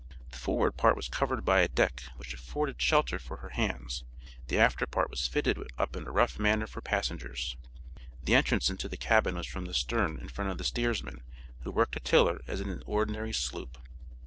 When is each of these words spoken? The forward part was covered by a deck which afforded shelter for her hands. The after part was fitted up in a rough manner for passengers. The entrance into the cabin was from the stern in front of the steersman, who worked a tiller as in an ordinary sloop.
The 0.31 0.37
forward 0.39 0.77
part 0.77 0.95
was 0.95 1.07
covered 1.07 1.45
by 1.45 1.59
a 1.61 1.67
deck 1.67 2.01
which 2.15 2.33
afforded 2.33 2.81
shelter 2.81 3.19
for 3.19 3.37
her 3.37 3.49
hands. 3.49 4.03
The 4.47 4.57
after 4.57 4.87
part 4.87 5.11
was 5.11 5.27
fitted 5.27 5.59
up 5.77 5.95
in 5.95 6.07
a 6.07 6.11
rough 6.11 6.39
manner 6.39 6.65
for 6.65 6.81
passengers. 6.81 7.55
The 8.23 8.33
entrance 8.33 8.67
into 8.71 8.89
the 8.89 8.97
cabin 8.97 9.35
was 9.35 9.45
from 9.45 9.65
the 9.65 9.75
stern 9.75 10.17
in 10.17 10.29
front 10.29 10.49
of 10.49 10.57
the 10.57 10.63
steersman, 10.63 11.21
who 11.61 11.69
worked 11.71 11.97
a 11.97 11.99
tiller 11.99 12.41
as 12.47 12.59
in 12.61 12.69
an 12.71 12.81
ordinary 12.87 13.31
sloop. 13.31 13.77